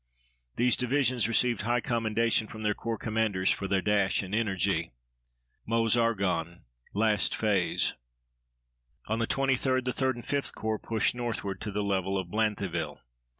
These 0.55 0.77
divisions 0.77 1.27
received 1.27 1.61
high 1.61 1.79
commendation 1.79 2.47
from 2.47 2.63
their 2.63 2.73
corps 2.73 2.97
commanders 2.97 3.51
for 3.51 3.67
their 3.67 3.83
dash 3.83 4.23
and 4.23 4.33
energy. 4.33 4.93
MEUSE 5.67 5.95
ARGONNE 5.95 6.63
LAST 6.95 7.35
PHASE 7.37 7.93
On 9.05 9.19
the 9.19 9.27
23d 9.27 9.85
the 9.85 9.91
3d 9.91 10.15
and 10.15 10.23
5th 10.23 10.55
Corps 10.55 10.79
pushed 10.79 11.13
northward 11.13 11.61
to 11.61 11.69
the 11.71 11.83
level 11.83 12.17
of 12.17 12.29
Banthéville. 12.29 12.97